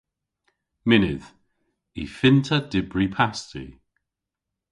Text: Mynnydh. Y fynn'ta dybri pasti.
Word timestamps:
Mynnydh. 0.87 1.29
Y 2.01 2.03
fynn'ta 2.17 2.57
dybri 2.71 3.07
pasti. 3.15 3.65